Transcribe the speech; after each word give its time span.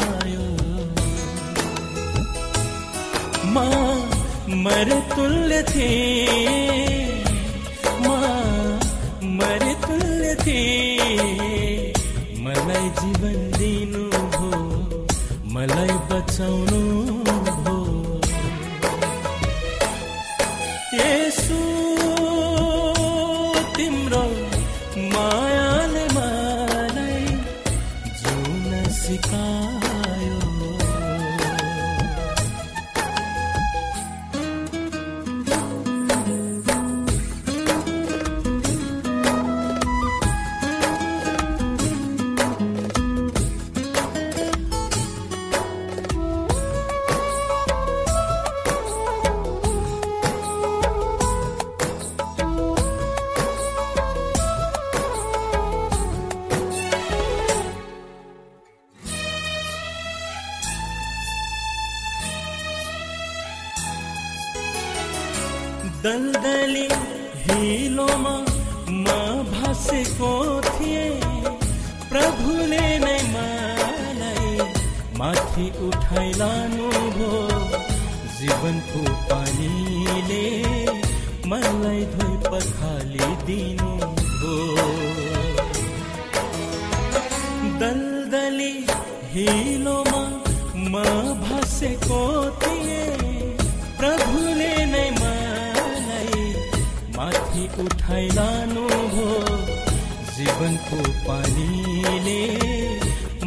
सिकायो 0.00 0.46
मा 3.54 3.66
मरे 4.64 5.00
तुल्य 5.14 5.62
थे। 5.70 5.90
मा 8.06 8.16
मरे 9.38 9.74
तुल्य 9.84 10.34
थे। 10.44 10.60
मलाई 12.44 12.88
जीवन 13.00 13.38
दिनु 13.58 14.04
भो 14.36 14.50
मलाई 15.54 15.96
बचाउनु 16.10 16.81
दलदली 66.04 66.86
हिलोमा 67.46 68.32
म 69.04 69.06
भासेको 69.50 70.30
थिएँ। 70.68 71.52
प्रभुले 72.10 72.86
नै 73.04 73.18
मलाई 73.34 74.66
माथि 75.18 75.66
उठाइ 75.88 76.32
लानु 76.40 76.88
भो 77.18 77.30
जीवनको 78.38 79.02
पानीले 79.30 80.44
मलाई 81.52 82.02
धोइ 82.16 82.34
पखालिदिनु 82.50 83.90
भो 84.40 84.54
दलदली 87.82 88.74
हिलोमा 89.34 90.24
म 90.92 90.94
भासेको 91.46 92.22
थिएँ। 92.62 92.81
माथि 97.52 97.82
उठाइ 97.82 98.28
लानु 98.36 98.84
जीवनको 100.34 101.00
पानीले 101.26 102.40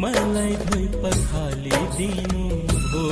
मलाई 0.02 0.54
धोइ 0.66 0.86
पखालिदिनु 1.02 2.44
भो 2.92 3.04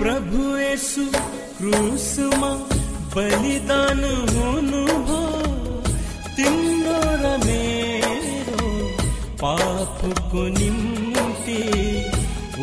प्रभु 0.00 0.42
यसु 0.58 1.02
क्रुसमा 1.56 2.50
बलिदान 3.14 4.02
हुनु 4.32 4.82
भो 5.08 5.20
तिम्रो 6.36 7.00
र 7.22 7.32
मेरो 7.44 8.68
पापको 9.42 10.46
निम्ति 10.58 11.60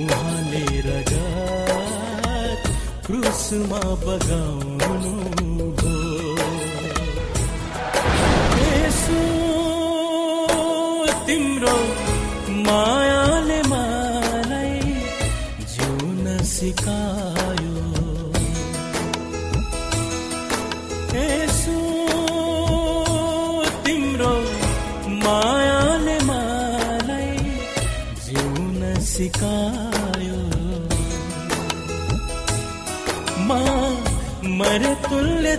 उहाँले 0.02 0.66
रगत 0.88 2.64
क्रुसमा 3.08 3.84
बगाउनु 4.06 5.37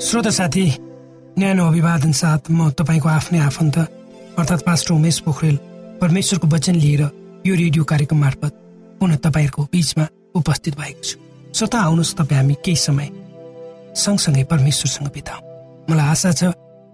श्रोता 0.00 0.30
साथी 0.30 0.64
न्यानो 1.38 1.66
अभिवादन 1.66 2.12
साथ 2.12 2.50
म 2.50 2.70
तपाईँको 2.74 3.08
आफ्नै 3.08 3.38
आफन्त 3.38 3.76
अर्थात् 4.38 4.66
पास्टर 4.66 4.94
उमेश 4.94 5.18
पोखरेल 5.22 5.56
परमेश्वरको 6.00 6.46
वचन 6.50 6.74
लिएर 6.74 7.02
यो 7.46 7.54
रेडियो 7.54 7.84
कार्यक्रम 7.84 8.18
मार्फत 8.18 8.52
पुनः 9.00 9.16
तपाईँहरूको 9.22 9.62
बीचमा 9.70 10.06
उपस्थित 10.34 10.74
भएको 10.74 11.02
छु। 11.02 11.18
श्रोता 11.54 11.78
आउनुहोस् 11.78 12.14
तपाईँ 12.18 12.40
हामी 12.40 12.54
केही 12.64 12.76
समय 12.76 13.08
सँगसँगै 13.94 14.44
परमेश्वरसँग 14.50 15.08
बिताउँ। 15.14 15.42
मलाई 15.86 16.06
आशा 16.10 16.30
छ 16.32 16.42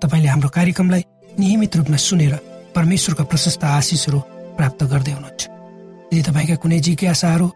तपाईँले 0.04 0.28
हाम्रो 0.28 0.48
कार्यक्रमलाई 0.52 1.02
नियमित 1.40 1.76
रूपमा 1.76 1.96
सुनेर 1.96 2.34
परमेश्वरका 2.76 3.24
प्रशस्त 3.24 3.64
आशिषहरू 3.64 4.20
प्राप्त 4.60 4.84
गर्दै 4.92 5.12
हुनुहुन्छ। 5.16 5.42
यदि 6.12 6.22
तपाईँका 6.28 6.56
कुनै 6.60 6.78
जिज्ञासाहरू 6.84 7.48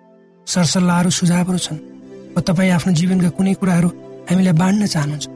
सरसल्लाहहरू 0.46 1.11
सुझावहरू 1.11 1.58
छन् 1.58 1.85
वा 2.32 2.41
तपाईँ 2.49 2.73
आफ्नो 2.81 2.93
जीवनका 2.96 3.31
कुनै 3.37 3.55
कुराहरू 3.61 3.88
हामीलाई 4.30 4.52
बाँड्न 4.52 4.86
चाहनुहुन्छ। 4.86 5.26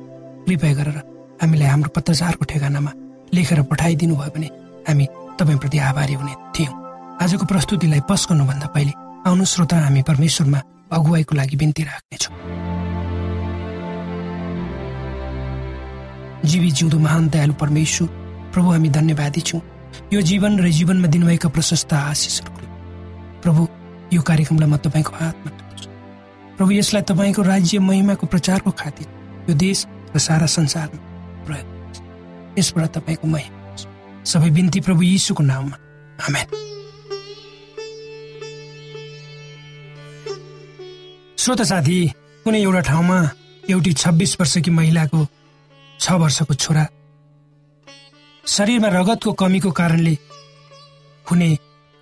कृपया 0.46 0.72
गरेर 0.78 0.98
हामीलाई 1.42 1.68
हाम्रो 1.68 1.90
पत्रचारको 1.96 2.44
ठेगानामा 2.50 2.92
लेखेर 3.34 3.60
पठाइदिनु 3.70 4.14
भयो 4.16 4.30
भने 4.34 4.48
हामी 4.88 5.04
तपाईँप्रति 5.38 5.78
आभारी 5.78 6.14
हुने 6.14 6.34
थियौँ। 6.56 6.74
आजको 7.22 7.44
प्रस्तुतिलाई 7.44 8.00
पस 8.08 8.26
गर्नुभन्दा 8.30 8.66
पहिले 8.74 8.92
आउनु 9.28 9.44
श्रोता 9.44 9.76
हामी 9.84 10.02
परमेश्वरमा 10.08 10.60
अगुवाईको 10.92 11.34
लागि 11.36 11.56
बिन्ती 11.56 11.82
राख्नेछौँ। 11.84 12.34
जीवी 16.48 16.70
जिउँदो 16.70 16.98
महान 16.98 17.28
दयालु 17.28 17.54
परमेश्वर 17.60 18.08
प्रभु 18.54 18.68
हामी 18.72 18.88
धन्यवादी 18.88 19.40
छौँ। 19.40 19.60
यो 20.12 20.20
जीवन 20.22 20.58
र 20.60 20.68
जीवनमा 20.70 21.08
दिनुभएका 21.12 21.48
प्रशस्त 21.48 21.92
आशिषहरूको 21.92 22.62
प्रभु 23.42 23.62
यो 24.12 24.20
कार्यक्रमलाई 24.22 24.68
म 24.70 24.76
तपाईँको 24.80 25.12
हातमा 25.12 25.50
प्रभु 26.58 26.72
यसलाई 26.72 27.02
तपाईँको 27.02 27.42
राज्य 27.42 27.78
महिमाको 27.78 28.26
प्रचारको 28.26 28.70
खातिर 28.70 29.06
यो 29.50 29.54
देश 29.54 29.86
र 30.14 30.18
सारा 30.18 30.46
संसारमा 30.46 30.98
प्रयोग। 31.46 32.58
यसबाट 32.58 32.86
तपाईँको 32.90 33.26
महिमा। 33.28 33.58
सबै 34.24 34.50
बिन्ती 34.50 34.80
प्रभु 34.80 35.02
यीशुको 35.02 35.42
नाममा 35.42 35.76
आमेन 36.18 36.46
श्रोता 41.38 41.64
साथी 41.64 41.98
कुनै 42.44 42.60
एउटा 42.62 42.80
ठाउँमा 42.80 43.18
एउटी 43.70 43.92
छब्बिस 43.92 44.36
वर्षकी 44.40 44.70
महिलाको 44.70 45.26
छ 46.00 46.12
वर्षको 46.12 46.54
छोरा 46.54 46.84
शरीरमा 48.46 48.88
रगतको 48.88 49.32
कमीको 49.32 49.70
कारणले 49.70 50.14
हुने 51.30 51.48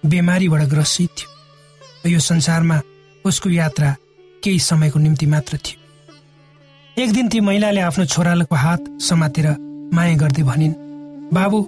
बिमारीबाट 0.02 0.62
ग्रसित 0.62 1.10
थियो 1.18 2.10
यो 2.10 2.20
संसारमा 2.20 2.80
उसको 3.24 3.50
यात्रा 3.50 3.94
केही 4.42 4.58
समयको 4.60 4.98
निम्ति 4.98 5.26
मात्र 5.26 5.56
थियो। 5.56 7.02
एक 7.02 7.12
दिन 7.12 7.28
ती 7.28 7.40
महिलाले 7.40 7.80
आफ्नो 7.80 8.04
छोराको 8.04 8.56
हात 8.56 8.84
समातेर 9.02 9.46
माया 9.94 10.16
गर्दै 10.16 10.42
भनिन् 10.42 10.74
बाबु 11.34 11.58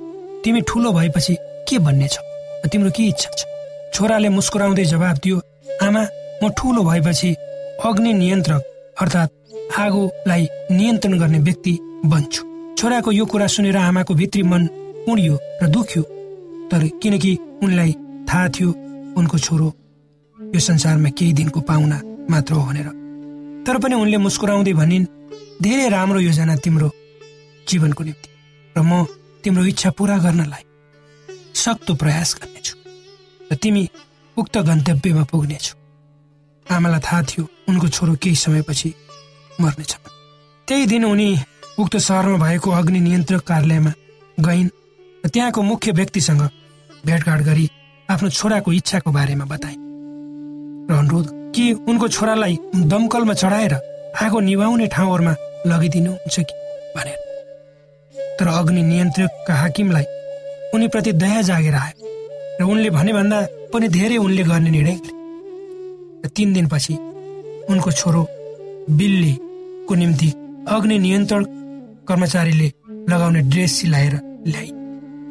तिमी 0.44 0.60
ठुलो 0.68 0.92
भएपछि 0.92 1.36
के 1.68 1.78
भन्ने 1.78 2.08
छौ 2.08 2.22
तिम्रो 2.68 2.90
के 2.90 3.02
इच्छा 3.08 3.30
छ? 3.30 3.44
छोराले 3.94 4.28
मुस्कुराउँदै 4.28 4.84
जवाब 4.84 5.16
दियो 5.22 5.36
आमा 5.82 6.02
म 6.42 6.48
ठुलो 6.56 6.82
भएपछि 6.84 7.30
अग्नि 7.84 8.12
नियन्त्रक 8.12 8.62
अर्थात् 9.00 9.32
आगोलाई 9.78 10.48
नियन्त्रण 10.70 11.18
गर्ने 11.18 11.38
व्यक्ति 11.38 11.78
बन्छु। 12.06 12.42
छोराको 12.78 13.12
यो 13.12 13.24
कुरा 13.26 13.46
सुनेर 13.46 13.76
आमाको 13.76 14.14
भित्री 14.14 14.42
मन 14.42 14.68
उडियो 15.08 15.38
र 15.62 15.66
दुख्यो। 15.68 16.02
तर 16.70 16.86
किनकि 17.02 17.32
उनलाई 17.62 17.92
थाहा 18.28 18.48
थियो 18.48 18.70
उनको 19.18 19.38
छोरो 19.38 19.68
यो 20.38 20.60
संसारमा 20.60 21.10
केही 21.10 21.32
दिनको 21.32 21.60
पाहुना 21.60 22.00
मात्र 22.30 22.54
हो 22.54 22.62
भनेर। 22.62 22.88
तर 23.66 23.78
पनि 23.78 23.94
उनले 23.94 24.18
मुस्कुराउँदै 24.18 24.72
भनिन् 24.72 25.06
धेरै 25.62 25.88
राम्रो 25.88 26.20
योजना 26.20 26.56
तिम्रो 26.56 26.88
जीवनको 27.68 28.04
निम्ति 28.04 28.30
र 28.76 28.82
म 28.82 29.04
तिम्रो 29.44 29.64
इच्छा 29.64 29.90
पूरा 29.98 30.16
गर्नलाई 30.18 30.64
सक्दो 31.54 31.94
प्रयास 31.94 32.34
गर्नेछु 32.40 32.74
र 33.50 33.54
तिमी 33.62 33.82
उक्त 34.36 34.54
गन्तव्यमा 34.68 35.24
पुग्नेछौ। 35.32 35.74
आमालाई 36.66 37.00
थाहा 37.00 37.22
थियो 37.28 37.44
उनको 37.68 37.88
छोरो 37.88 38.14
केही 38.22 38.36
समयपछि 38.36 38.94
मर्नेछ 39.60 39.92
त्यही 40.68 40.86
दिन 40.86 41.04
उनी 41.04 41.28
उक्त 41.78 41.96
सहरमा 41.96 42.38
भएको 42.44 42.70
अग्नि 42.70 43.00
नियन्त्रक 43.00 43.42
कार्यालयमा 43.42 43.92
गइन् 44.38 44.70
र 45.24 45.28
त्यहाँको 45.28 45.62
मुख्य 45.62 45.92
व्यक्तिसँग 45.92 46.42
भेटघाट 47.06 47.40
गरी 47.42 47.66
आफ्नो 48.08 48.28
छोराको 48.30 48.72
इच्छाको 48.72 49.10
बारेमा 49.12 49.44
बताइन्। 49.44 49.80
र 50.90 50.94
अनुरोध 50.94 51.26
कि 51.54 51.72
उनको 51.88 52.08
छोरालाई 52.08 52.58
दमकलमा 52.90 53.34
चढाएर 53.34 53.74
आगो 54.22 54.40
निभाउने 54.40 54.86
ठाउँहरूमा 54.94 55.34
लगिदिनुहुन्छ 55.66 56.36
कि 56.40 56.54
भनेर। 56.96 57.18
तर 58.38 58.48
अग्नि 58.48 58.82
नियन्त्रकका 58.82 59.54
हाकिमलाई 59.54 60.04
उनीप्रति 60.74 61.12
दया 61.12 61.42
जागेर 61.42 61.74
आयो 61.74 62.06
र 62.60 62.64
उनले 62.64 62.90
भने 62.90 63.12
भन्दा 63.12 63.38
पनि 63.72 63.88
धेरै 63.88 64.16
उनले 64.16 64.42
गर्ने 64.44 64.70
निर्णय 64.70 64.96
गरे। 64.96 65.16
र 66.24 66.28
तिन 66.36 66.52
दिनपछि 66.52 66.94
उनको 67.70 67.90
छोरो 67.92 68.22
बिल्लीको 68.98 69.94
निम्ति 69.94 70.30
अग्नि 70.68 70.98
नियन्त्रण 70.98 71.44
कर्मचारीले 72.08 72.68
लगाउने 73.10 73.40
ड्रेस 73.52 73.72
सिलाएर 73.80 74.14
ल्याए 74.46 74.70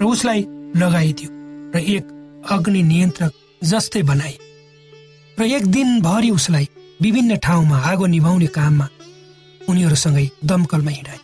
र 0.02 0.04
उसलाई 0.06 0.42
लगाइदियो 0.82 1.30
र 1.76 1.80
एक 1.96 2.06
अग्नि 2.52 2.82
नियन्त्रक 2.84 3.32
जस्तै 3.62 4.02
बनाए 4.04 4.36
र 5.40 5.46
एक 5.46 5.66
दिनभरि 5.72 6.30
उसलाई 6.30 6.68
विभिन्न 7.02 7.36
ठाउँमा 7.38 7.78
आगो 7.80 8.06
निभाउने 8.06 8.48
काममा 8.48 8.88
उनीहरूसँगै 9.62 10.30
दमकलमा 10.46 10.92
हिँडाए। 10.92 11.20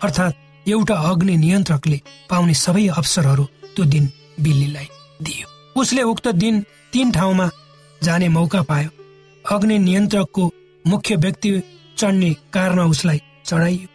अर्थात् 0.00 0.68
एउटा 0.68 0.94
अग्नि 1.10 1.36
नियन्त्रकले 1.36 2.00
पाउने 2.30 2.54
सबै 2.54 2.86
अवसरहरू 2.88 3.44
त्यो 3.74 3.84
दिन 3.84 4.04
बिल्लीलाई 4.40 4.88
दियो। 5.22 5.46
उसले 5.80 6.02
उक्त 6.02 6.28
दिन 6.42 6.60
तीन 6.92 7.10
ठाउँमा 7.12 7.50
जाने 8.02 8.28
मौका 8.28 8.62
पायो। 8.62 8.90
अग्नि 9.44 9.78
नियन्त्रकको 9.78 10.44
मुख्य 10.84 11.16
व्यक्ति 11.16 11.50
चढ्ने 11.98 12.30
कारमा 12.52 12.84
उसलाई 12.84 13.20
चढाइयो। 13.46 13.88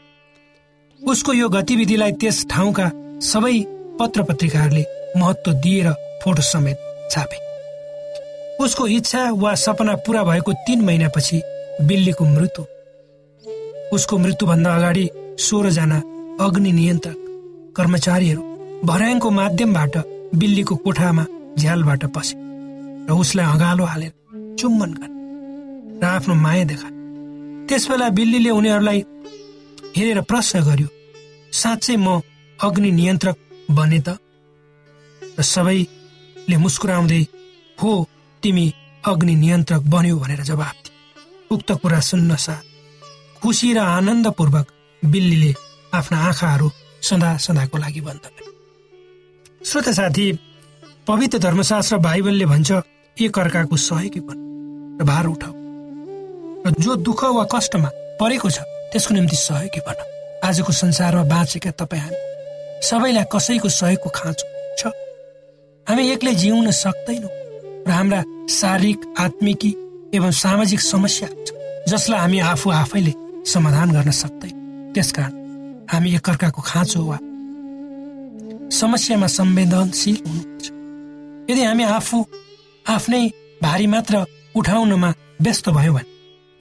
उसको 1.01 1.33
यो 1.33 1.49
गतिविधिलाई 1.49 2.11
त्यस 2.11 2.45
ठाउँका 2.51 2.91
सबै 3.23 3.55
पत्र 3.99 4.23
पत्रिकाहरूले 4.23 4.85
महत्व 5.17 5.53
दिएर 5.63 5.91
फोटो 6.23 6.41
समेत 6.41 7.09
छापे। 7.11 7.42
उसको 8.63 8.87
इच्छा 8.87 9.21
वा 9.41 9.53
सपना 9.55 9.93
पूरा 10.05 10.23
भएको 10.23 10.51
तीन 10.65 10.81
महिनापछि 10.85 11.41
बिल्लीको 11.87 12.25
मृत्यु। 12.25 12.63
उसको 13.95 14.17
मृत्युभन्दा 14.17 14.75
अगाडि 14.75 15.05
सोह्रजना 15.45 15.97
अग्नि 16.45 16.71
नियन्त्रक 16.71 17.17
कर्मचारीहरू 17.77 18.41
भर्याङको 18.89 19.29
माध्यमबाट 19.39 19.97
बिल्लीको 20.41 20.75
कोठामा 20.85 21.25
झ्यालबाट 21.59 22.05
पसे 22.15 22.35
र 23.07 23.17
उसलाई 23.21 23.45
अगालो 23.55 23.85
हालेर 23.85 24.11
चुम्बन 24.59 24.91
गरे 24.99 25.11
र 26.01 26.05
आफ्नो 26.15 26.35
माया 26.45 26.63
देखा 26.71 26.89
त्यसबेला 27.67 28.09
बिल्लीले 28.19 28.49
उनीहरूलाई 28.59 28.99
हेरेर 29.97 30.21
प्रश्न 30.31 30.63
गर्यो 30.67 30.87
साँच्चै 31.61 31.95
म 31.97 32.07
अग्नि 32.59 32.91
नियन्त्रक 32.91 33.37
बने 33.77 33.99
त? 34.07 34.17
सबैले 35.53 36.57
मुस्कुराउँदै 36.63 37.21
हो 37.77 37.91
तिमी 38.43 38.67
अग्नि 39.07 39.35
नियन्त्रक 39.35 39.81
बन्यो 39.93 40.15
भनेर 40.19 40.41
जवाब 40.43 40.75
दिए 40.83 41.23
उक्त 41.51 41.71
कुरा 41.81 41.99
सुन्न 42.09 42.35
साथ 42.45 42.63
खुसी 43.41 43.73
र 43.73 43.79
आनन्दपूर्वक 43.79 44.67
बिल्लीले 45.03 45.53
आफ्ना 45.93 46.17
आँखाहरू 46.27 46.69
सदा 47.01 47.29
सदाको 47.45 47.77
लागि 47.77 48.01
बन्द 48.01 48.25
गरे। 48.25 48.51
श्रोता 49.63 49.91
साथी 49.91 50.25
पवित्र 51.07 51.37
धर्मशास्त्र 51.39 51.97
बाइबलले 51.97 52.45
भन्छ 52.45 52.71
एक 53.17 53.39
अर्काको 53.39 53.77
सहयोगी 53.77 54.19
बन 54.27 54.37
र 54.99 55.05
भार 55.05 55.25
उठाऊ। 55.27 55.53
र 56.65 56.73
जो 56.79 56.95
दुःख 57.07 57.23
वा 57.35 57.43
कष्टमा 57.53 57.89
परेको 58.19 58.49
छ 58.49 58.59
त्यसको 58.91 59.13
निम्ति 59.13 59.35
सहयोगी 59.37 59.81
बन। 59.87 59.97
आजको 60.47 60.71
संसारमा 60.73 61.23
बाँचेका 61.31 61.71
तपाईँ 61.79 62.01
हामी 62.01 62.19
सबैलाई 62.87 63.25
कसैको 63.33 63.69
सहयोगको 63.69 64.09
खाँचो 64.09 64.45
छ। 64.79 64.91
हामी 65.87 66.03
एक्लै 66.11 66.33
जिउन 66.35 66.71
सक्दैनौँ 66.73 67.31
र 67.87 67.91
हाम्रा 67.91 68.19
शारीरिक 68.49 69.13
आत्मिकी 69.19 69.69
एवं 70.13 70.31
सामाजिक 70.31 70.81
समस्या 70.81 71.27
जसलाई 71.87 72.19
हामी 72.19 72.39
आफू 72.39 72.69
आफैले 72.71 73.13
समाधान 73.45 73.91
गर्न 73.91 74.11
सक्दैन। 74.11 74.91
त्यसकारण 74.93 75.33
हामी 75.91 76.13
एकअर्काको 76.15 76.61
खाँचो 76.61 77.03
वा 77.03 77.17
समस्यामा 78.71 79.27
संवेदनशील 79.27 80.17
हुनुपर्छ। 80.27 80.65
यदि 81.49 81.63
हामी 81.63 81.83
आफू 81.83 82.25
आफ्नै 82.85 83.23
भारी 83.63 83.87
मात्र 83.87 84.25
उठाउनमा 84.55 85.13
व्यस्त 85.41 85.69
भयो 85.69 85.93
भने 85.93 86.11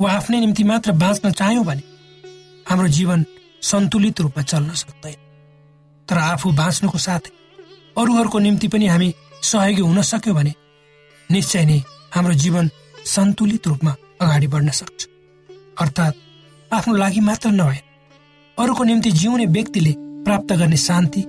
वा 0.01 0.11
आफ्नै 0.13 0.41
निम्ति 0.41 0.65
मात्र 0.65 0.93
बाँच्न 0.93 1.31
चाह्यौँ 1.31 1.65
भने 1.65 1.83
हाम्रो 2.71 2.89
जीवन 2.89 3.25
सन्तुलित 3.63 4.21
रूपमा 4.21 4.43
चल्न 4.43 4.71
सक्दैन। 4.75 5.21
तर 6.09 6.19
आफू 6.19 6.53
बाँच्नुको 6.53 6.99
साथै 6.99 7.33
अरूहरूको 7.99 8.39
निम्ति 8.39 8.69
पनि 8.69 8.87
हामी 8.87 9.15
सहयोगी 9.43 9.83
हुन 9.83 10.03
सक्यौँ 10.03 10.37
भने 10.37 10.55
निश्चय 11.31 11.65
नै 11.65 11.79
हाम्रो 12.15 12.35
जीवन 12.43 12.71
सन्तुलित 13.07 13.67
रूपमा 13.67 13.93
अगाडि 14.21 14.47
बढ्न 14.47 14.71
सक्छ। 14.71 15.07
अर्थात् 15.81 16.17
आफ्नो 16.71 16.95
लागि 16.97 17.21
मात्र 17.21 17.49
नभए 17.51 17.81
अरूको 18.59 18.85
निम्ति 18.85 19.11
जिउने 19.21 19.47
व्यक्तिले 19.47 19.93
प्राप्त 20.25 20.53
गर्ने 20.61 20.77
शान्ति 20.79 21.23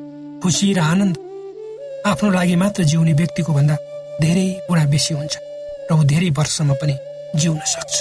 खुसी 0.43 0.73
र 0.73 0.79
आनन्द 0.81 1.17
आफ्नो 2.05 2.29
लागि 2.31 2.55
मात्र 2.55 2.83
जिउने 2.83 3.13
व्यक्तिको 3.13 3.53
भन्दा 3.53 3.75
धेरै 4.21 4.47
गुणा 4.69 4.85
बेसी 4.91 5.13
हुन्छ 5.13 5.35
र 5.89 5.93
ऊ 5.93 6.03
धेरै 6.03 6.29
वर्षसम्म 6.37 6.73
पनि 6.81 6.95
जिउन 7.39 7.59
सक्छ। 7.73 7.93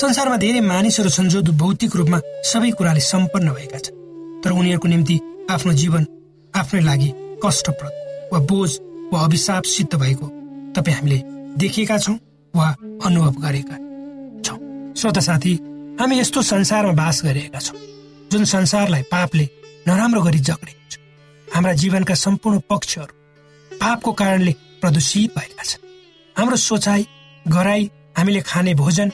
संसारमा 0.00 0.36
धेरै 0.36 0.60
मानिसहरू 0.60 1.10
छन् 1.16 1.28
जो 1.28 1.42
भौतिक 1.54 1.96
रूपमा 1.96 2.18
सबै 2.50 2.70
कुराले 2.78 3.00
सम्पन्न 3.12 3.52
भएका 3.56 3.78
छन् 3.78 4.00
तर 4.42 4.50
उनीहरूको 4.50 4.88
निम्ति 4.88 5.16
आफ्नो 5.50 5.72
जीवन 5.82 6.06
आफ्नै 6.54 6.80
लागि 6.88 7.10
कष्टप्रद 7.44 7.92
वा 8.32 8.38
बोझ 8.50 8.70
वा 9.12 9.24
अभिशाप 9.24 9.64
सिद्ध 9.74 9.94
भएको 9.94 10.26
तपाईँ 10.74 10.96
हामीले 10.96 11.18
देखेका 11.58 11.98
छौँ 11.98 12.18
वा 12.54 12.68
अनुभव 13.04 13.34
गरेका 13.42 13.76
छौँ। 14.42 14.58
श्रोता 14.98 15.20
साथी 15.20 15.54
हामी 16.00 16.18
यस्तो 16.20 16.42
संसारमा 16.42 16.92
बास 16.92 17.22
गरिरहेका 17.24 17.60
छौँ 17.60 17.78
जुन 18.32 18.44
संसारलाई 18.44 19.02
पापले 19.10 19.48
नराम्रो 19.88 20.22
गरी 20.22 20.38
जक्रेको 20.40 20.90
छ। 20.90 20.98
हाम्रा 21.48 21.72
जीवनका 21.80 22.14
सम्पूर्ण 22.14 22.58
पक्षहरू 22.70 23.14
पापको 23.70 24.12
कारणले 24.12 24.52
प्रदूषित 24.80 25.30
भएका 25.36 25.62
छन्। 25.62 25.82
हाम्रो 26.36 26.56
सोचाइ 26.56 27.06
गराई 27.46 27.90
हामीले 28.16 28.40
खाने 28.40 28.74
भोजन 28.74 29.08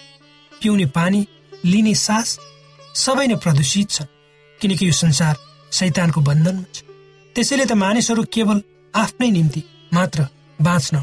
पिउने 0.52 0.86
पानी 0.96 1.26
लिने 1.64 1.94
सास 1.96 2.38
सबै 2.94 3.26
नै 3.26 3.36
प्रदूषित 3.36 3.90
छन् 3.90 4.12
किनकि 4.60 4.86
यो 4.86 4.92
संसार 4.94 5.34
शैतानको 5.72 6.20
बन्धनमा 6.20 6.64
छ। 6.74 6.82
त्यसैले 7.36 7.64
त 7.64 7.72
मानिसहरू 7.76 8.22
केवल 8.32 8.62
आफ्नै 8.94 9.30
निम्ति 9.30 9.62
मात्र 9.94 10.26
बाँच्न 10.58 10.96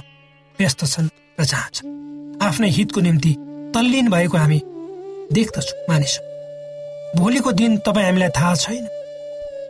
व्यस्त 0.60 0.86
छन् 0.86 1.10
र 1.40 1.46
चाहन्छन् 1.46 2.42
आफ्नै 2.42 2.70
हितको 2.70 3.02
निम्ति 3.02 3.32
तल्लीन 3.76 4.10
भएको 4.10 4.38
हामी 4.38 4.60
देख्दछौँ 5.34 5.86
मानिस 5.90 6.14
भोलिको 7.16 7.52
दिन 7.52 7.78
तपाईँ 7.78 8.06
हामीलाई 8.06 8.30
थाहा 8.38 8.56
छैन। 8.56 8.86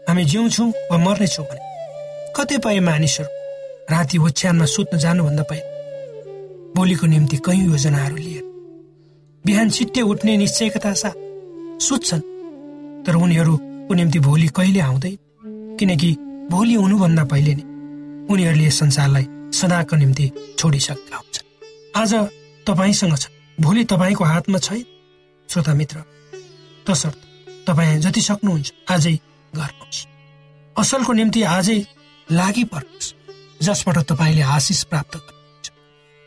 हामी 0.08 0.24
जिउँछौँ 0.26 0.70
वा 0.92 0.98
मर्नेछौँ 0.98 1.46
भने। 1.46 1.62
कतिपय 2.36 2.80
मानिसहरू 2.80 3.30
राति 3.92 4.18
ओछ्यानमा 4.18 4.66
सुत्न 4.66 4.98
जानुभन्दा 4.98 5.44
पहिले 5.44 6.74
भोलिको 6.76 7.08
निम्ति 7.08 7.38
कैयौँ 7.46 7.72
योजनाहरू 7.72 8.16
लिएर 8.16 8.44
बिहान 9.46 9.70
छिट्टै 9.70 10.02
उठ्ने 10.02 10.38
निश्चयकता 10.38 10.94
साथ 10.94 11.16
सुत्छन्। 11.82 12.22
तर 13.06 13.16
उनीहरूको 13.16 13.94
निम्ति 13.94 14.20
भोलि 14.20 14.48
कहिले 14.48 14.80
आउँदैन। 14.80 15.18
किनकि 15.80 16.12
भोलि 16.52 16.74
हुनुभन्दा 16.74 17.24
पहिले 17.24 17.54
नै 17.56 17.64
उनीहरूले 18.34 18.70
संसारलाई 18.72 19.26
सदाको 19.54 19.96
निम्ति 19.96 20.32
छोडिसकेका 20.60 21.18
हुन्छन्। 21.18 21.48
आज 21.96 22.14
तपाईँसँग 22.68 23.18
छ। 23.18 23.28
भोलि 23.62 23.84
तपाईँको 23.84 24.24
हातमा 24.24 24.60
छैन। 24.60 24.86
श्रोता 25.50 25.74
मित्र 25.74 26.04
तसर्थ 26.88 27.18
तपाईँ 27.68 28.00
जति 28.00 28.22
सक्नुहुन्छ 28.22 28.72
आजै 28.92 29.16
गर्नुहोस्। 29.54 30.06
असलको 30.78 31.14
निम्ति 31.14 31.42
आजै 31.44 31.80
लागि 32.32 32.64
पर्नुहोस् 32.64 33.14
जसबाट 33.64 33.98
तपाईँले 34.12 34.42
आशिष 34.42 34.84
प्राप्त 34.84 35.16
गर्नुहुन्छ। 35.18 35.68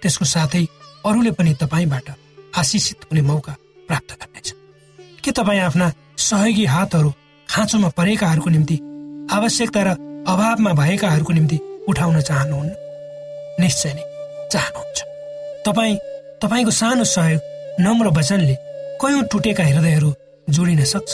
त्यसको 0.02 0.24
साथै 0.24 0.64
अरूले 1.06 1.30
पनि 1.30 1.54
तपाईँबाट 1.54 2.10
आशिषित 2.56 3.04
हुने 3.04 3.22
मौका 3.22 3.54
प्राप्त 3.88 4.10
गर्नेछ। 4.20 4.48
के 5.24 5.30
तपाईँ 5.32 5.60
आफ्ना 5.60 5.92
सहयोगी 6.18 6.64
हातहरू 6.64 7.10
खाँचोमा 7.48 7.88
परेकाहरूको 7.88 8.50
निम्ति 8.50 8.76
आवश्यकता 9.32 9.82
र 9.82 9.88
अभावमा 10.28 10.72
भएकाहरूको 10.72 11.32
निम्ति 11.32 11.58
उठाउन 11.88 12.20
चाहनुहुन्न? 12.20 12.89
निश्चय 13.60 13.92
नै 13.96 14.04
चाहनुहुन्छ। 14.52 14.98
तपाईँ 15.66 15.96
तपाईँको 16.42 16.70
सानो 16.70 17.04
सहयोग 17.06 17.42
नम्र 17.80 18.06
वचनले 18.18 18.54
कयौँ 19.00 19.22
टुटेका 19.32 19.64
हृदयहरू 19.64 20.10
जोडिन 20.48 20.84
सक्छ? 20.84 21.10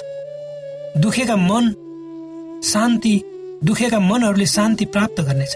दुखेका 1.02 1.36
मन 1.36 1.64
शान्ति 2.64 3.14
दुखेका 3.64 3.98
मनहरूले 4.00 4.46
शान्ति 4.46 4.84
प्राप्त 4.94 5.20
गर्नेछ। 5.20 5.52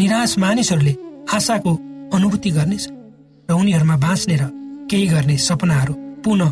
निराश 0.00 0.38
मानिसहरूले 0.38 0.94
आशाको 1.34 1.72
अनुभूति 2.14 2.50
गर्नेछ 2.50 2.84
र 3.48 3.52
उनीहरूमा 3.52 3.96
बाँच्ने 3.96 4.36
र 4.36 4.44
केही 4.90 5.06
गर्ने 5.06 5.36
सपनाहरू 5.38 5.94
पुनः 6.24 6.50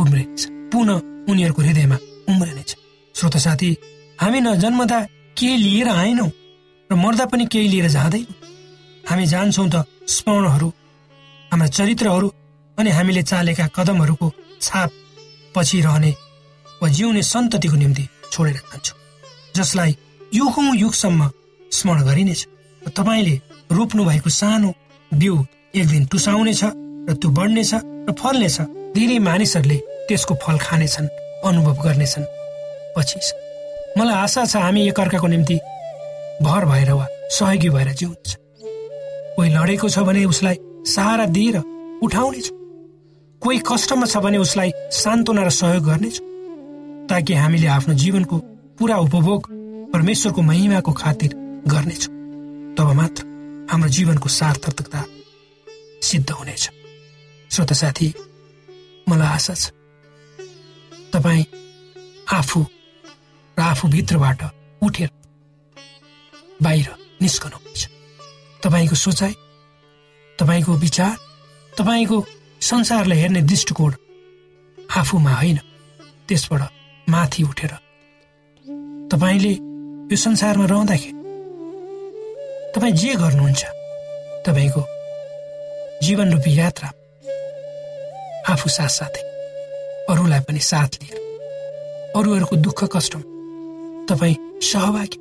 उम्रिनेछ 0.00 0.46
पुनः 0.72 1.02
उनीहरूको 1.30 1.62
हृदयमा 1.62 1.96
उम्रनेछ। 2.28 2.70
श्रोत 3.14 3.36
साथी 3.36 3.70
हामी 4.18 4.40
न 4.40 4.54
जन्मदा 4.62 5.00
केही 5.38 5.56
लिएर 5.56 5.88
आएनौँ 5.90 6.30
र 6.90 6.94
मर्दा 6.94 7.24
पनि 7.26 7.44
केही 7.52 7.68
लिएर 7.68 7.88
जाँदैनौँ। 7.88 8.43
हामी 9.08 9.26
जान्छौँ 9.26 9.68
त 9.68 9.84
स्मरणहरू 10.08 10.68
हाम्रा 11.50 11.68
चरित्रहरू 11.68 12.28
अनि 12.78 12.90
हामीले 12.90 13.22
चालेका 13.22 13.66
कदमहरूको 13.76 14.28
छाप 14.60 14.90
पछि 15.54 15.80
रहने 15.80 16.10
वा 16.82 16.88
जिउने 16.88 17.22
सन्ततिको 17.22 17.76
निम्ति 17.76 18.04
छोडेर 18.32 18.56
जान्छौँ 18.56 18.98
जसलाई 19.56 19.96
युगौँ 20.34 20.74
युगसम्म 20.76 21.30
स्मरण 21.72 22.02
गरिनेछ। 22.04 22.40
तपाईँले 22.96 23.36
रोप्नु 23.72 24.04
भएको 24.04 24.30
सानो 24.30 24.70
बिउ 25.12 25.34
एक 25.74 25.86
दिन 25.88 26.04
टुसाउनेछ 26.12 26.62
र 27.08 27.14
त्यो 27.20 27.30
बढ्नेछ 27.38 27.72
र 28.08 28.12
फल्नेछ। 28.20 28.56
धेरै 28.94 29.18
मानिसहरूले 29.28 29.78
त्यसको 30.08 30.34
फल 30.42 30.58
खानेछन् 30.66 31.08
अनुभव 31.48 31.76
गर्नेछन्। 31.84 32.24
पछि 32.96 33.18
मलाई 33.98 34.16
आशा 34.24 34.44
छ 34.44 34.56
हामी 34.64 34.80
एकअर्काको 34.88 35.26
निम्ति 35.34 35.56
भर 36.42 36.64
भएर 36.70 36.90
वा 36.98 37.06
सहयोगी 37.30 37.68
भएर 37.76 37.92
जिउनेछ। 38.00 38.30
कोही 39.36 39.50
लडेको 39.50 39.88
छ 39.88 39.98
भने 39.98 40.24
उसलाई 40.24 40.56
सहारा 40.86 41.26
दिएर 41.26 41.56
उठाउनेछ 42.02 42.50
कोही 43.42 43.58
कष्टमा 43.68 44.06
छ 44.06 44.16
भने 44.24 44.38
उसलाई 44.38 44.70
सान्त्वना 44.92 45.42
र 45.42 45.50
सहयोग 45.50 45.84
गर्नेछ 45.84 46.20
ताकि 47.10 47.34
हामीले 47.34 47.66
आफ्नो 47.66 47.94
जीवनको 47.94 48.38
पुरा 48.78 48.96
उपभोग 48.96 49.48
परमेश्वरको 49.92 50.42
महिमाको 50.42 50.92
खातिर 50.92 51.34
गर्नेछौँ 51.68 52.12
तब 52.78 52.92
मात्र 53.00 53.22
हाम्रो 53.70 53.88
जीवनको 53.88 54.28
सार्थकता 54.28 55.04
सिद्ध 56.02 56.30
हुनेछ। 56.30 56.70
श्रोत 57.50 57.72
साथी 57.72 58.08
मलाई 59.08 59.28
आशा 59.28 59.54
छ 59.54 59.70
तपाईँ 61.12 61.44
आफू 62.32 62.60
र 63.56 63.62
आफूभित्रबाट 63.62 64.40
उठेर 64.82 65.10
बाहिर 66.62 66.88
निस्कनुहुन्छ 67.22 67.63
तपाईँको 68.64 68.96
सोचाइ 68.96 69.32
तपाईँको 70.38 70.72
विचार 70.78 71.16
तपाईँको 71.72 72.18
संसारलाई 72.62 73.18
हेर्ने 73.18 73.40
दृष्टिकोण 73.42 73.92
आफूमा 74.78 75.32
होइन 75.32 75.58
त्यसबाट 76.28 76.62
माथि 77.06 77.42
उठेर 77.42 77.72
तपाईँले 79.12 79.52
यो 80.10 80.16
संसारमा 80.16 80.64
रहँदाखेरि 80.64 81.12
तपाईँ 82.72 82.94
जे 82.94 83.14
गर्नुहुन्छ 83.14 83.62
तपाईँको 84.46 84.82
जीवन 86.02 86.32
रूपी 86.32 86.58
यात्रा 86.58 86.88
आफू 88.48 88.68
साथसाथै 88.70 89.22
अरूलाई 90.08 90.40
पनि 90.40 90.60
साथ 90.62 90.98
लिएर 91.02 91.20
अरूहरूको 92.16 92.56
दुःख 92.58 92.84
कष्टमा 92.92 93.22
तपाईँ 94.08 94.36
सहभागी 94.62 95.18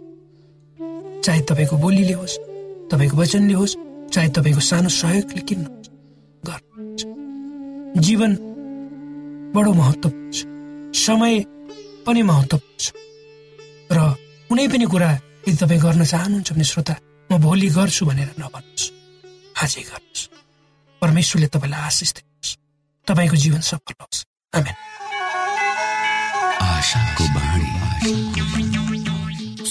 चाहे 1.22 1.42
तपाईँको 1.44 1.78
बोलीले 1.78 2.14
होस् 2.14 2.53
तपाईँको 2.94 3.18
वचनले 3.18 3.54
होस् 3.58 3.76
चाहे 4.14 4.30
तपाईँको 4.38 4.62
सानो 4.62 4.90
सहयोगले 4.94 5.42
किन 5.42 5.62
गर्नुहुन्छ 6.46 7.02
जीवन 8.06 8.32
बडो 9.56 9.72
महत्त्वपूर्ण 9.74 10.30
छ। 10.30 10.46
समय 10.94 11.34
पनि 12.06 12.22
महत्त्वपूर्ण 12.22 12.78
छ। 12.78 12.94
र 13.90 13.98
कुनै 14.50 14.68
पनि 14.70 14.86
कुरा 14.86 15.10
यदि 15.50 15.58
तपाईँ 15.58 15.82
गर्न 15.82 16.06
चाहनुहुन्छ 16.06 16.50
भने 16.54 16.64
श्रोता 16.64 16.94
म 17.30 17.42
भोलि 17.42 17.70
गर्छु 17.74 18.06
भनेर 18.06 18.30
नभन्नुहोस्। 18.38 18.86
आजै 19.58 19.84
गर्नुहोस्। 19.90 20.30
परमेश्वरले 21.02 21.48
तपाईँलाई 21.50 21.82
आशिष 21.90 22.12
दिनुहोस्। 22.14 22.58
तपाईँको 23.08 23.38
जीवन 23.42 23.62
सफल 23.66 23.94
होस्। 24.02 24.26
आमेन। 24.54 24.78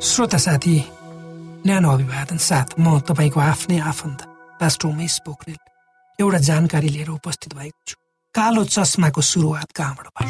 श्रोता 0.00 0.38
साथी 0.38 0.76
न्यानो 1.68 1.90
अभिवादन 1.92 2.36
साथ 2.40 2.80
म 2.80 3.04
तपाईँको 3.04 3.40
आफ्नै 3.40 3.78
आफन्त 3.84 4.20
पास्टर 4.56 4.88
उमेश 4.88 5.18
पोखरेल 5.26 5.60
एउटा 6.18 6.38
जानकारी 6.48 6.88
लिएर 6.88 7.08
उपस्थित 7.20 7.54
भएको 7.54 7.80
छु। 7.86 7.96
कालो 8.34 8.64
चस्माको 8.64 9.20
सुरुवात 9.20 9.72
कहाँबाट 9.76 10.06
भयो? 10.08 10.28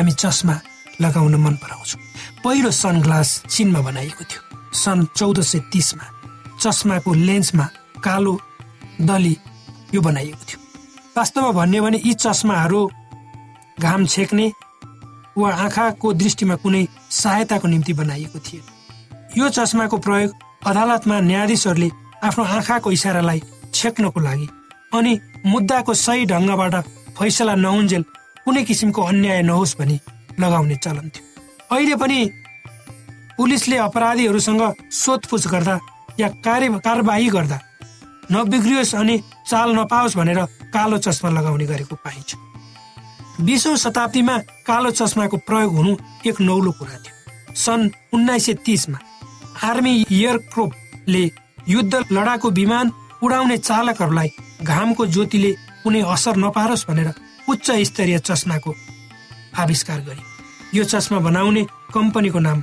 हामी 0.00 0.12
चस्मा 0.12 0.56
लगाउन 1.00 1.34
मन 1.44 1.54
पराउँछौँ। 1.60 2.00
पहिलो 2.44 2.70
सनग्लास 2.72 3.30
चिनमा 3.52 3.80
बनाइएको 3.84 4.24
थियो। 4.24 4.42
सन् 4.72 5.06
चौध 5.12 5.40
सय 5.44 5.60
तिसमा 5.72 6.06
चस्माको 6.56 7.14
लेन्समा 7.14 7.66
कालो 8.00 8.34
दली 9.00 9.36
यो 9.94 10.00
बनाइएको 10.00 10.44
थियो। 10.48 10.60
वास्तवमा 11.16 11.52
भन्यो 11.52 11.82
भने 11.84 11.98
यी 12.00 12.14
चस्माहरू 12.16 12.80
घाम 13.80 14.06
छेक्ने 14.06 14.46
वा 15.38 15.50
आँखाको 15.54 16.12
दृष्टिमा 16.12 16.56
कुनै 16.62 16.86
सहायताको 17.10 17.68
निम्ति 17.68 17.92
बनाइएको 17.92 18.38
थिएन 18.38 18.62
यो 19.38 19.48
चस्माको 19.50 19.96
प्रयोग 19.98 20.30
अदालतमा 20.66 21.20
न्यायाधीशहरूले 21.20 21.90
आफ्नो 22.24 22.44
आँखाको 22.44 22.92
इसारालाई 22.92 23.42
छेक्नको 23.74 24.20
लागि 24.20 24.48
अनि 24.94 25.12
मुद्दाको 25.46 25.94
सही 25.94 26.24
ढङ्गबाट 26.26 26.74
फैसला 27.18 27.54
नहुन्जेल 27.54 28.02
कुनै 28.44 28.62
किसिमको 28.64 29.02
अन्याय 29.02 29.42
नहोस् 29.42 29.76
भनी 29.78 29.98
लगाउने 30.40 30.76
चलन 30.76 31.08
थियो। 31.08 31.76
अहिले 31.76 31.96
पनि 31.96 32.18
पुलिसले 33.36 33.76
अपराधीहरूसँग 33.76 34.62
सोधपुछ 34.92 35.46
गर्दा 35.48 35.78
या 36.20 36.28
कार्य 36.44 36.78
कारवाही 36.84 37.28
गर्दा 37.28 37.58
नबिग्रियोस् 38.32 38.94
अनि 38.94 39.18
चाल 39.50 39.74
नपाओस् 39.76 40.16
भनेर 40.16 40.40
कालो 40.74 40.98
चस्मा 40.98 41.30
लगाउने 41.30 41.66
गरेको 41.66 41.96
पाइन्छ। 42.04 42.34
बिसौँ 43.40 43.76
शताब्दीमा 43.76 44.36
कालो 44.66 44.90
चस्माको 44.90 45.36
प्रयोग 45.46 45.74
हुनु 45.76 45.96
एक 46.26 46.40
नौलो 46.40 46.72
कुरा 46.78 46.96
थियो। 47.04 47.54
सन् 47.54 47.88
उन्नाइस 48.14 48.44
सय 48.46 48.54
तिसमा 48.66 48.98
आर्मी 49.68 49.94
एयरक्रोपले 50.12 51.24
युद्ध 51.68 51.94
लडाकु 52.12 52.50
विमान 52.50 52.92
उडाउने 53.22 53.56
चालकहरूलाई 53.58 54.28
घामको 54.62 55.06
ज्योतिले 55.06 55.50
कुनै 55.82 56.00
असर 56.14 56.36
नपारोस् 56.36 56.86
भनेर 56.88 57.10
उच्च 57.48 57.70
स्तरीय 57.90 58.18
चस्माको 58.18 58.74
आविष्कार 59.62 60.00
गरियो 60.00 60.78
यो 60.78 60.84
चस्मा 60.84 61.18
बनाउने 61.26 61.62
कम्पनीको 61.94 62.38
नाम 62.38 62.62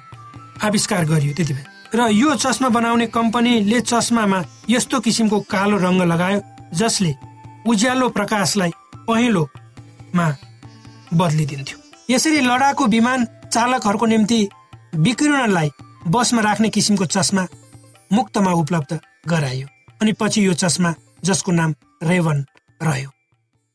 आविष्कार 0.64 1.06
गरियो 1.12 1.34
त्यति 1.36 1.54
बेला 1.54 1.72
र 1.96 2.10
यो 2.12 2.36
चस्मा 2.44 2.70
बनाउने 2.78 3.08
कम्पनीले 3.18 3.82
चस्मामा 3.92 4.44
यस्तो 4.70 5.00
किसिमको 5.06 5.40
कालो 5.52 5.78
रङ्ग 5.86 6.02
लगायो 6.12 6.40
जसले 6.80 7.14
उज्यालो 7.68 8.10
प्रकाशलाई 8.18 8.72
पहेँलोमा 9.08 10.28
बदलिदिन्थ्यो। 11.14 11.78
यसरी 12.10 12.40
लडाकु 12.42 12.86
विमान 12.88 13.26
चालकहरूको 13.54 14.06
निम्ति 14.06 14.40
विकिरणलाई 14.96 15.70
बसमा 16.08 16.42
राख्ने 16.42 16.70
किसिमको 16.70 17.06
चस्मा 17.06 17.44
मुक्तमा 18.12 18.52
उपलब्ध 18.62 19.00
गरायो 19.28 19.68
अनि 20.02 20.12
पछि 20.20 20.46
यो 20.46 20.54
चस्मा 20.54 20.94
जसको 21.24 21.52
नाम 21.52 21.76
रेवन 22.04 22.46
रह्यो 22.82 23.10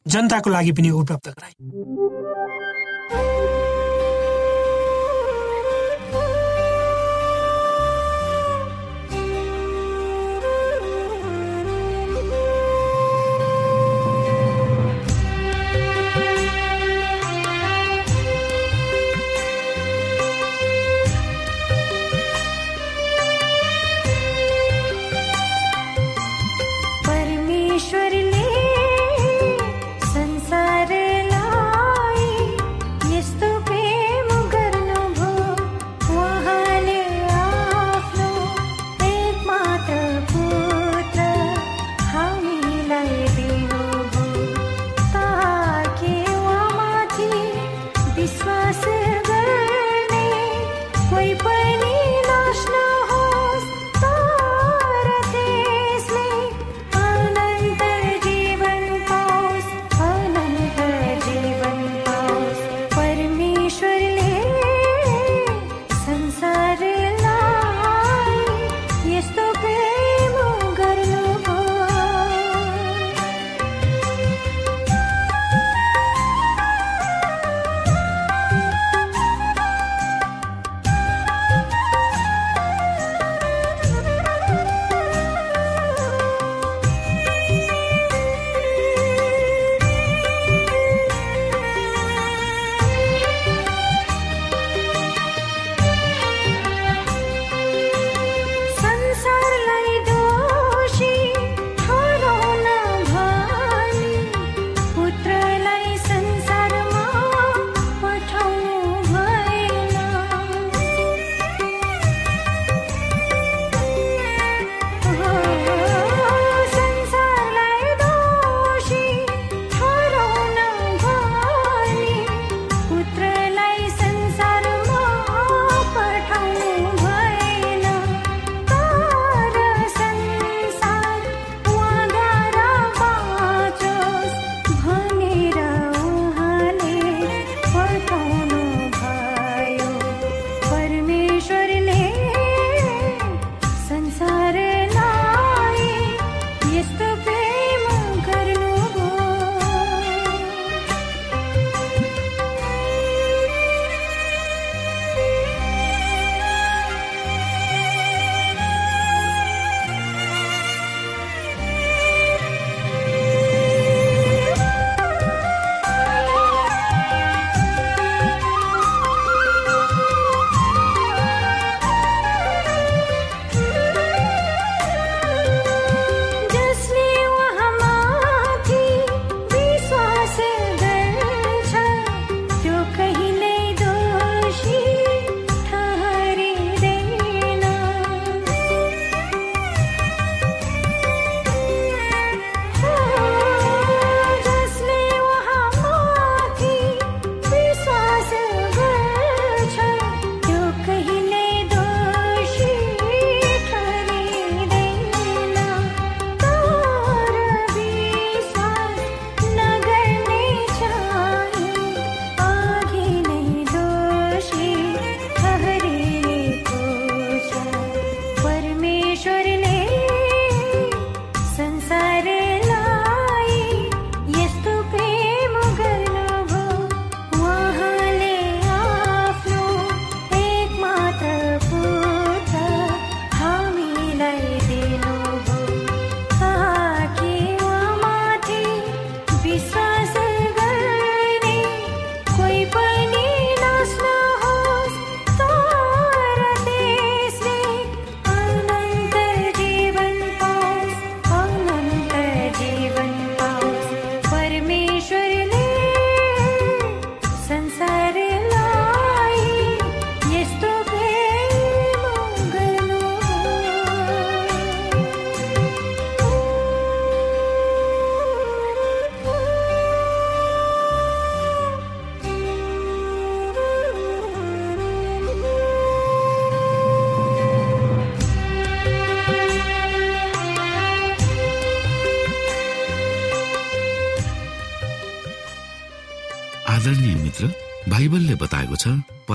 जनताको 0.06 0.50
लागि 0.50 0.72
पनि 0.72 0.90
उपलब्ध 0.92 1.28
गरायो। 1.28 1.56